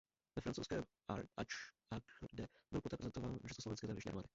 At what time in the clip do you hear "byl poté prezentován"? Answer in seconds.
2.71-3.33